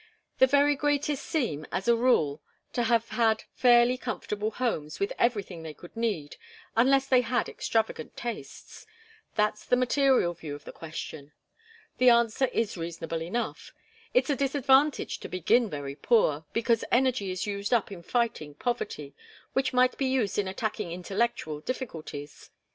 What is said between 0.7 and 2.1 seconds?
greatest seem, as a